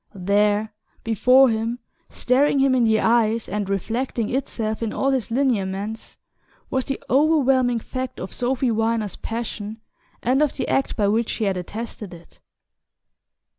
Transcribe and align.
There 0.15 0.73
before 1.03 1.49
him, 1.49 1.77
staring 2.09 2.57
him 2.57 2.73
in 2.73 2.85
the 2.85 2.99
eyes, 2.99 3.47
and 3.47 3.69
reflecting 3.69 4.33
itself 4.33 4.81
in 4.81 4.91
all 4.93 5.11
his 5.11 5.29
lineaments, 5.29 6.17
was 6.71 6.85
the 6.85 6.99
overwhelming 7.07 7.77
fact 7.77 8.19
of 8.19 8.33
Sophy 8.33 8.71
Viner's 8.71 9.17
passion 9.17 9.79
and 10.23 10.41
of 10.41 10.53
the 10.57 10.67
act 10.67 10.95
by 10.97 11.07
which 11.07 11.29
she 11.29 11.43
had 11.43 11.55
attested 11.55 12.15
it. 12.15 12.39